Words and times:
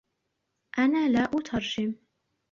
أنا 0.79 1.09
لا 1.09 1.23
أترجم. 1.39 1.95